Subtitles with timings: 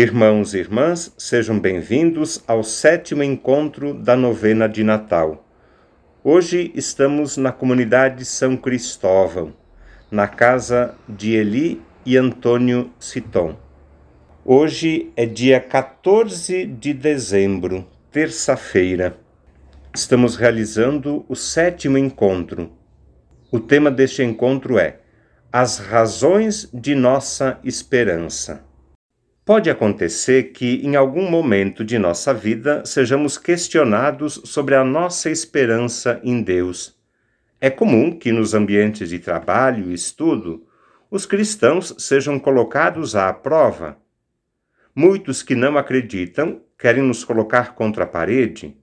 [0.00, 5.44] Irmãos e irmãs, sejam bem-vindos ao sétimo encontro da novena de Natal.
[6.22, 9.52] Hoje estamos na comunidade São Cristóvão,
[10.08, 13.56] na casa de Eli e Antônio Citon.
[14.44, 19.18] Hoje é dia 14 de dezembro, terça-feira.
[19.92, 22.70] Estamos realizando o sétimo encontro.
[23.50, 25.00] O tema deste encontro é
[25.52, 28.67] As razões de nossa esperança.
[29.48, 36.20] Pode acontecer que, em algum momento de nossa vida, sejamos questionados sobre a nossa esperança
[36.22, 36.94] em Deus.
[37.58, 40.66] É comum que, nos ambientes de trabalho e estudo,
[41.10, 43.96] os cristãos sejam colocados à prova.
[44.94, 48.76] Muitos que não acreditam querem nos colocar contra a parede,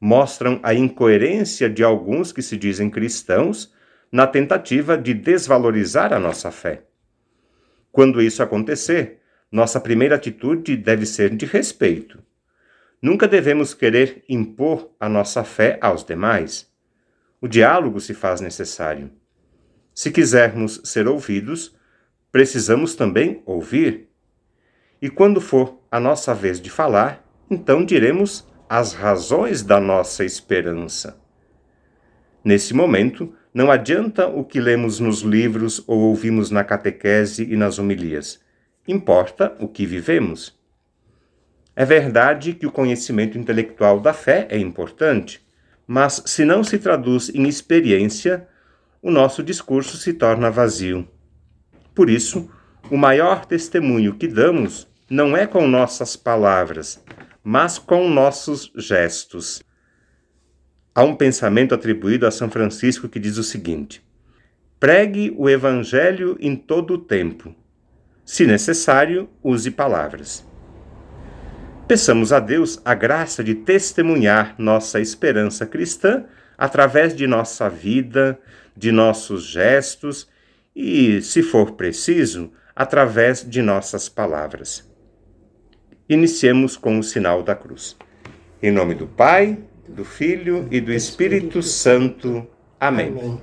[0.00, 3.74] mostram a incoerência de alguns que se dizem cristãos
[4.10, 6.84] na tentativa de desvalorizar a nossa fé.
[7.92, 9.17] Quando isso acontecer,
[9.50, 12.22] nossa primeira atitude deve ser de respeito.
[13.00, 16.70] Nunca devemos querer impor a nossa fé aos demais.
[17.40, 19.10] O diálogo se faz necessário.
[19.94, 21.74] Se quisermos ser ouvidos,
[22.30, 24.10] precisamos também ouvir.
[25.00, 31.18] E quando for a nossa vez de falar, então diremos as razões da nossa esperança.
[32.44, 37.78] Nesse momento, não adianta o que lemos nos livros ou ouvimos na catequese e nas
[37.78, 38.46] homilias
[38.88, 40.58] importa o que vivemos.
[41.76, 45.46] É verdade que o conhecimento intelectual da fé é importante,
[45.86, 48.48] mas se não se traduz em experiência,
[49.00, 51.06] o nosso discurso se torna vazio.
[51.94, 52.50] Por isso,
[52.90, 57.02] o maior testemunho que damos não é com nossas palavras,
[57.44, 59.62] mas com nossos gestos.
[60.94, 64.02] Há um pensamento atribuído a São Francisco que diz o seguinte:
[64.80, 67.54] pregue o Evangelho em todo o tempo
[68.28, 70.46] se necessário, use palavras.
[71.88, 76.26] Peçamos a Deus a graça de testemunhar nossa esperança cristã
[76.58, 78.38] através de nossa vida,
[78.76, 80.28] de nossos gestos
[80.76, 84.86] e, se for preciso, através de nossas palavras.
[86.06, 87.96] Iniciemos com o sinal da cruz.
[88.62, 92.46] Em nome do Pai, do Filho e do Espírito Santo.
[92.78, 93.40] Amém.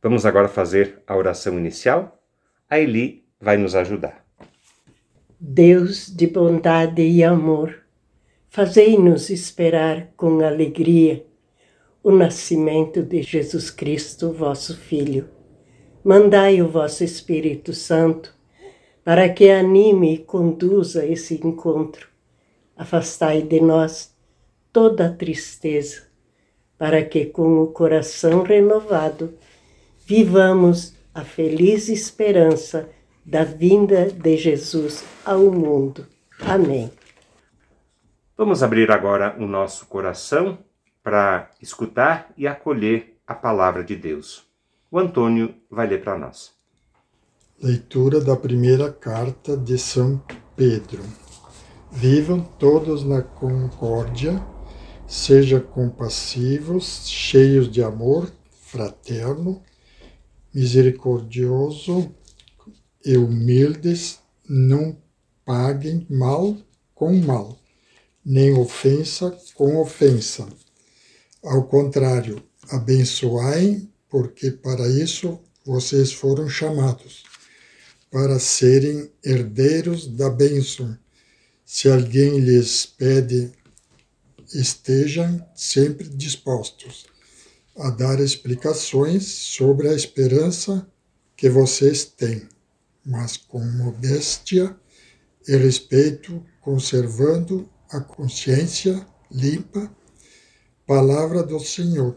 [0.00, 2.22] Vamos agora fazer a oração inicial.
[2.70, 4.24] A Eli vai nos ajudar.
[5.40, 7.82] Deus de bondade e amor,
[8.48, 11.24] fazei-nos esperar com alegria
[12.02, 15.28] o nascimento de Jesus Cristo, vosso Filho.
[16.02, 18.34] Mandai o vosso Espírito Santo
[19.04, 22.08] para que anime e conduza esse encontro.
[22.76, 24.14] Afastai de nós
[24.72, 26.02] toda a tristeza,
[26.76, 29.32] para que com o coração renovado
[30.06, 32.88] vivamos a feliz esperança
[33.28, 36.06] da vinda de Jesus ao mundo.
[36.40, 36.90] Amém.
[38.34, 40.58] Vamos abrir agora o nosso coração
[41.02, 44.46] para escutar e acolher a palavra de Deus.
[44.90, 46.54] O Antônio vai ler para nós.
[47.62, 50.22] Leitura da primeira carta de São
[50.56, 51.02] Pedro.
[51.92, 54.42] Vivam todos na concórdia,
[55.06, 59.62] sejam compassivos, cheios de amor fraterno,
[60.54, 62.14] misericordioso,
[63.04, 64.96] e humildes não
[65.44, 66.56] paguem mal
[66.94, 67.58] com mal,
[68.24, 70.48] nem ofensa com ofensa.
[71.42, 77.22] Ao contrário, abençoai, porque para isso vocês foram chamados,
[78.10, 80.98] para serem herdeiros da bênção.
[81.64, 83.52] Se alguém lhes pede,
[84.52, 87.06] estejam sempre dispostos
[87.76, 90.86] a dar explicações sobre a esperança
[91.36, 92.48] que vocês têm
[93.08, 94.76] mas com modéstia
[95.48, 99.90] e respeito, conservando a consciência limpa.
[100.86, 102.16] Palavra do Senhor.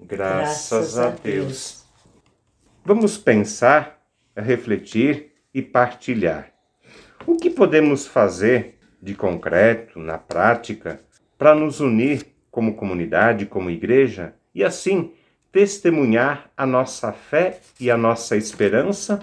[0.00, 1.84] Graças a Deus.
[2.84, 4.02] Vamos pensar,
[4.36, 6.52] refletir e partilhar.
[7.24, 11.00] O que podemos fazer de concreto, na prática,
[11.36, 15.12] para nos unir como comunidade, como igreja e assim
[15.52, 19.20] testemunhar a nossa fé e a nossa esperança?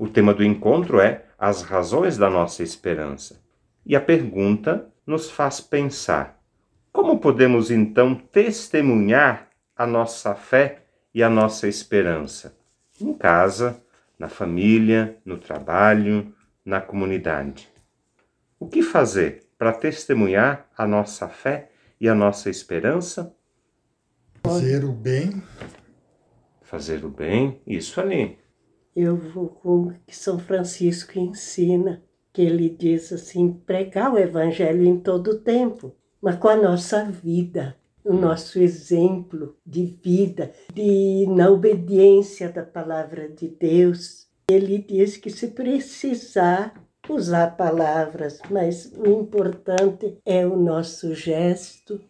[0.00, 3.38] O tema do encontro é as razões da nossa esperança.
[3.84, 6.42] E a pergunta nos faz pensar:
[6.90, 12.56] como podemos então testemunhar a nossa fé e a nossa esperança?
[12.98, 13.84] Em casa,
[14.18, 17.68] na família, no trabalho, na comunidade.
[18.58, 23.36] O que fazer para testemunhar a nossa fé e a nossa esperança?
[24.42, 25.42] Fazer o bem.
[26.62, 28.40] Fazer o bem, isso ali
[28.94, 32.02] eu vou com que São Francisco ensina.
[32.32, 37.76] que ele diz assim: pregar o evangelho em todo tempo, mas com a nossa vida,
[38.04, 44.28] o nosso exemplo de vida, de na obediência da palavra de Deus.
[44.48, 46.74] Ele diz que se precisar
[47.08, 52.00] usar palavras, mas o importante é o nosso gesto,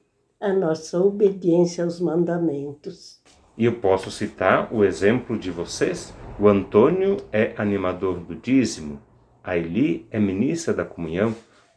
[0.41, 3.21] a nossa obediência aos mandamentos.
[3.57, 6.15] E eu posso citar o exemplo de vocês?
[6.41, 8.99] O Antônio é animador do dízimo,
[9.45, 11.37] a Eli é ministra da comunhão,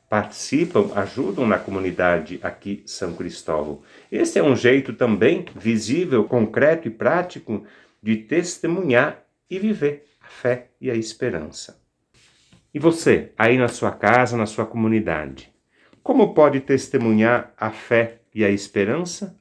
[0.09, 3.81] participam, ajudam na comunidade aqui São Cristóvão.
[4.09, 7.65] Esse é um jeito também visível, concreto e prático
[8.01, 11.83] de testemunhar e viver a fé e a esperança.
[12.73, 15.53] E você, aí na sua casa, na sua comunidade,
[16.01, 19.37] como pode testemunhar a fé e a esperança?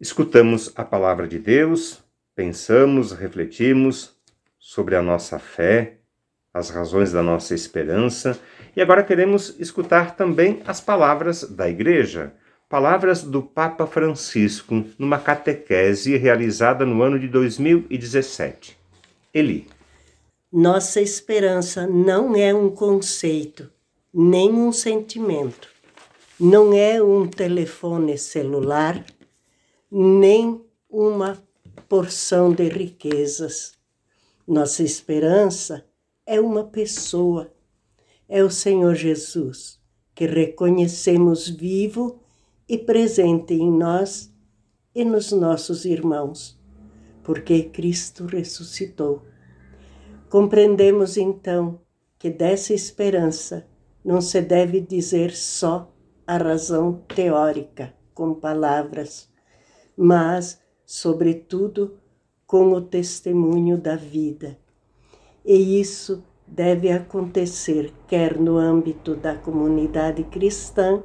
[0.00, 2.02] Escutamos a palavra de Deus,
[2.40, 4.12] pensamos, refletimos
[4.58, 5.98] sobre a nossa fé,
[6.54, 8.40] as razões da nossa esperança
[8.74, 12.32] e agora queremos escutar também as palavras da Igreja,
[12.66, 18.74] palavras do Papa Francisco numa catequese realizada no ano de 2017.
[19.34, 19.68] Eli.
[20.50, 23.70] Nossa esperança não é um conceito,
[24.14, 25.68] nem um sentimento.
[26.40, 29.04] Não é um telefone celular,
[29.90, 31.49] nem uma
[31.88, 33.72] porção de riquezas.
[34.46, 35.84] Nossa esperança
[36.26, 37.52] é uma pessoa,
[38.28, 39.80] é o Senhor Jesus,
[40.14, 42.20] que reconhecemos vivo
[42.68, 44.32] e presente em nós
[44.94, 46.58] e nos nossos irmãos,
[47.22, 49.22] porque Cristo ressuscitou.
[50.28, 51.80] Compreendemos então
[52.18, 53.66] que dessa esperança
[54.04, 55.92] não se deve dizer só
[56.26, 59.28] a razão teórica, com palavras,
[59.96, 60.60] mas,
[60.92, 61.96] sobretudo,
[62.44, 64.58] com o testemunho da vida.
[65.44, 71.00] E isso deve acontecer quer no âmbito da comunidade cristã,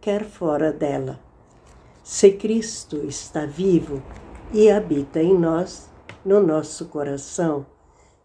[0.00, 1.20] quer fora dela.
[2.02, 4.02] Se Cristo está vivo
[4.50, 5.90] e habita em nós,
[6.24, 7.66] no nosso coração,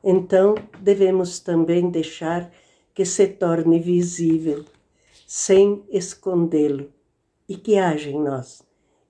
[0.02, 2.50] então devemos também deixar
[2.94, 4.64] que se torne visível,
[5.28, 6.90] sem escondê-lo,
[7.50, 8.64] e que haja em nós.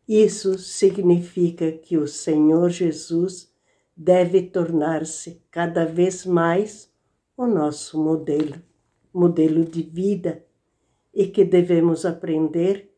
[0.07, 3.53] Isso significa que o Senhor Jesus
[3.95, 6.91] deve tornar-se cada vez mais
[7.37, 8.61] o nosso modelo,
[9.13, 10.43] modelo de vida,
[11.13, 12.91] e que devemos aprender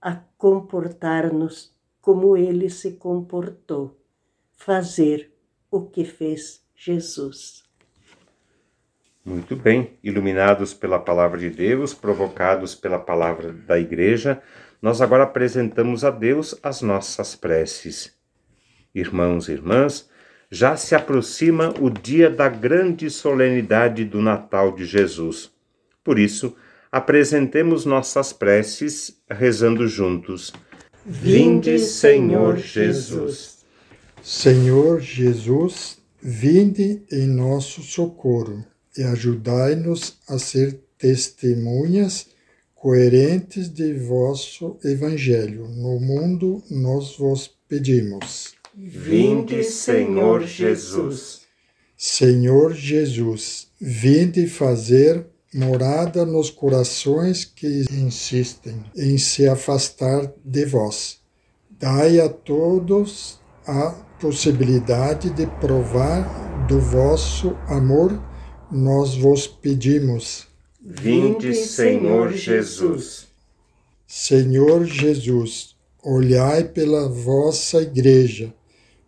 [0.00, 4.00] a comportar-nos como ele se comportou,
[4.52, 5.32] fazer
[5.70, 7.64] o que fez Jesus.
[9.22, 14.42] Muito bem, iluminados pela palavra de Deus, provocados pela palavra da igreja,
[14.80, 18.12] nós agora apresentamos a Deus as nossas preces.
[18.94, 20.08] Irmãos e irmãs,
[20.50, 25.50] já se aproxima o dia da grande solenidade do Natal de Jesus.
[26.02, 26.56] Por isso,
[26.90, 30.52] apresentemos nossas preces rezando juntos.
[31.06, 33.64] Vinde, Senhor Jesus.
[34.22, 38.64] Senhor Jesus, vinde em nosso socorro
[38.96, 42.28] e ajudai-nos a ser testemunhas
[42.80, 45.68] coerentes de vosso Evangelho.
[45.68, 48.54] No mundo nós vos pedimos.
[48.74, 51.42] Vinde, Senhor Jesus.
[51.94, 61.18] Senhor Jesus, vinde fazer morada nos corações que insistem em se afastar de vós.
[61.68, 68.18] Dai a todos a possibilidade de provar do vosso amor,
[68.72, 70.49] nós vos pedimos.
[70.82, 73.28] Vinde, Senhor Jesus.
[74.06, 78.52] Senhor Jesus, olhai pela vossa igreja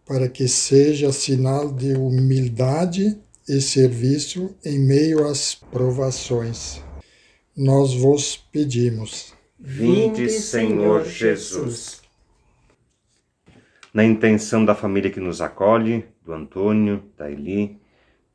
[0.06, 6.82] para que seja sinal de humildade e serviço em meio às provações.
[7.56, 9.32] Nós vos pedimos.
[9.58, 12.02] Vinde, Senhor Jesus.
[13.94, 17.78] Na intenção da família que nos acolhe, do Antônio, da Eli,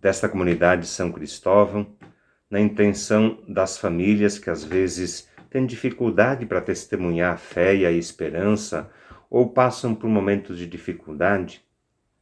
[0.01, 1.87] desta comunidade São Cristóvão,
[2.49, 7.91] na intenção das famílias que às vezes têm dificuldade para testemunhar a fé e a
[7.91, 8.89] esperança
[9.29, 11.61] ou passam por momentos de dificuldade,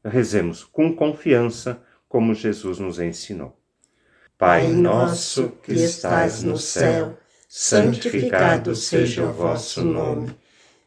[0.03, 3.60] rezemos com confiança, como Jesus nos ensinou.
[4.38, 7.17] Pai nosso que estás no céu,
[7.48, 10.36] santificado seja o vosso nome.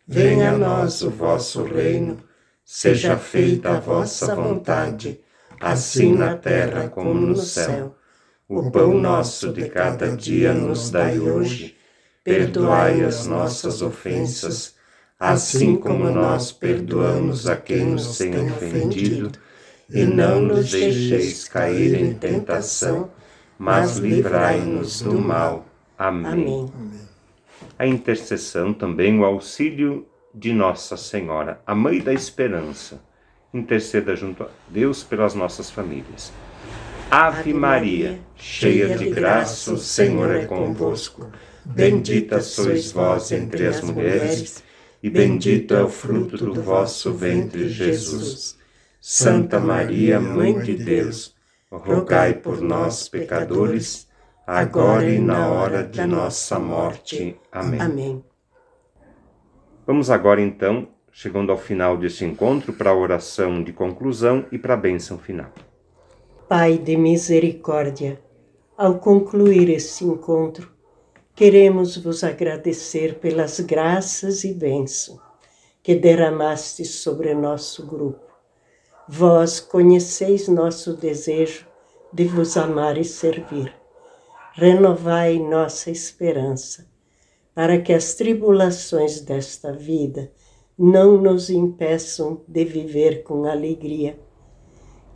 [0.06, 2.18] Venha a nós o vosso reino,
[2.64, 5.20] seja feita a vossa vontade,
[5.60, 7.97] assim na terra como no céu.
[8.48, 11.76] O pão nosso de cada dia nos dai hoje.
[12.24, 14.78] Perdoai as nossas ofensas
[15.18, 19.32] assim como nós perdoamos a quem nos tem ofendido,
[19.90, 23.10] e não nos deixeis cair em tentação,
[23.58, 25.66] mas livrai-nos do mal.
[25.98, 26.30] Amém.
[26.32, 26.72] Amém.
[27.76, 33.02] A intercessão também, o auxílio de Nossa Senhora, a Mãe da Esperança,
[33.52, 36.32] interceda junto a Deus pelas nossas famílias.
[37.10, 41.30] Ave Maria, cheia de graça, o Senhor é convosco.
[41.64, 44.62] Bendita sois vós entre as mulheres,
[45.02, 48.58] e bendito é o fruto do vosso ventre, Jesus.
[49.00, 51.34] Santa Maria, Mãe de Deus,
[51.70, 54.06] rogai por nós, pecadores,
[54.46, 57.36] agora e na hora de nossa morte.
[57.50, 57.80] Amém.
[57.80, 58.24] Amém.
[59.86, 64.74] Vamos agora, então, chegando ao final deste encontro, para a oração de conclusão e para
[64.74, 65.50] a bênção final.
[66.48, 68.18] Pai de misericórdia,
[68.74, 70.72] ao concluir este encontro,
[71.34, 75.20] queremos vos agradecer pelas graças e bênção
[75.82, 78.24] que derramaste sobre nosso grupo.
[79.06, 81.66] Vós conheceis nosso desejo
[82.10, 83.70] de vos amar e servir.
[84.54, 86.86] Renovai nossa esperança,
[87.54, 90.32] para que as tribulações desta vida
[90.78, 94.18] não nos impeçam de viver com alegria.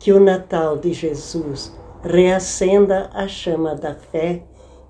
[0.03, 1.71] Que o Natal de Jesus
[2.03, 4.43] reacenda a chama da fé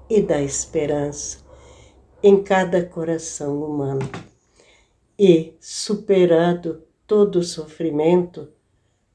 [0.10, 1.38] e da esperança
[2.24, 4.10] em cada coração humano.
[5.20, 8.48] E, superado todo o sofrimento,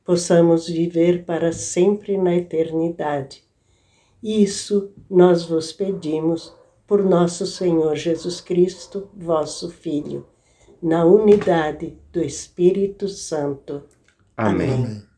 [0.04, 3.42] possamos viver para sempre na eternidade.
[4.22, 6.54] Isso nós vos pedimos
[6.86, 10.24] por nosso Senhor Jesus Cristo, vosso Filho,
[10.80, 13.82] na unidade do Espírito Santo.
[14.36, 14.74] Amém.
[14.74, 15.08] Amém.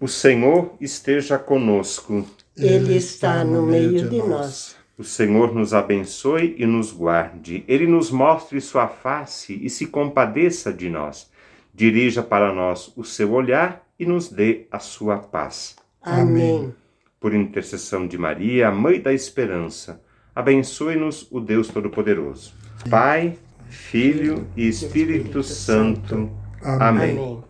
[0.00, 2.24] O Senhor esteja conosco.
[2.56, 4.76] Ele está no meio de nós.
[4.96, 7.64] O Senhor nos abençoe e nos guarde.
[7.66, 11.30] Ele nos mostre sua face e se compadeça de nós.
[11.74, 15.76] Dirija para nós o seu olhar e nos dê a sua paz.
[16.02, 16.74] Amém.
[17.20, 20.00] Por intercessão de Maria, Mãe da Esperança,
[20.34, 22.54] abençoe-nos o Deus Todo-Poderoso.
[22.88, 23.36] Pai,
[23.68, 26.30] Filho e Espírito Santo.
[26.62, 27.10] Amém.
[27.10, 27.44] Amém.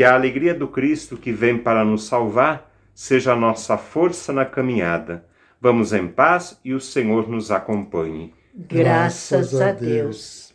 [0.00, 4.46] Que a alegria do Cristo que vem para nos salvar seja a nossa força na
[4.46, 5.26] caminhada.
[5.60, 8.32] Vamos em paz e o Senhor nos acompanhe.
[8.54, 10.50] Graças a Deus.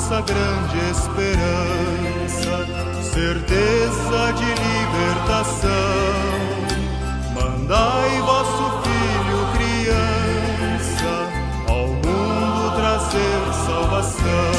[0.00, 2.66] Nossa grande esperança,
[3.02, 5.70] certeza de libertação.
[7.34, 11.12] Mandai vosso filho, criança,
[11.68, 14.52] ao mundo trazer salvação.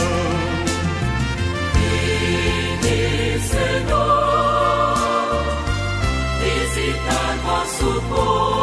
[1.74, 3.02] Vinde,
[3.50, 4.94] Senhor,
[6.40, 8.61] visitar vosso povo.